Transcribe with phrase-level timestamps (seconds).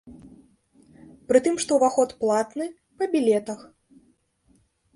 [1.31, 2.65] Прытым што ўваход платны,
[2.99, 3.59] па білетах!